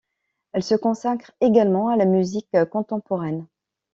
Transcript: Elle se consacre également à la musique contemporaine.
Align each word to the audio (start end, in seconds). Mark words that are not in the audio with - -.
Elle 0.53 0.63
se 0.63 0.73
consacre 0.73 1.31
également 1.41 1.89
à 1.89 1.95
la 1.95 2.05
musique 2.05 2.49
contemporaine. 2.71 3.45